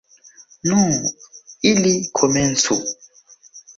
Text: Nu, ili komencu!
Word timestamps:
Nu, 0.69 0.79
ili 1.73 1.93
komencu! 2.21 2.81